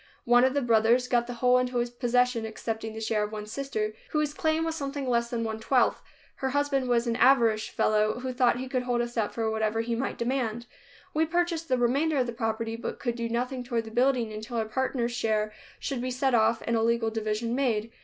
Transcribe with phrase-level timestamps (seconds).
[0.25, 3.45] One of the brothers got the whole into his possession, excepting the share of one
[3.45, 6.01] sister, whose claim was something less than one twelfth.
[6.37, 9.81] Her husband was an avaricious fellow who thought he could hold us up for whatever
[9.81, 10.65] he might demand.
[11.13, 14.65] We purchased the remainder of the property, but could do nothing toward building until our
[14.65, 17.91] partner's share should be set off and a legal division made.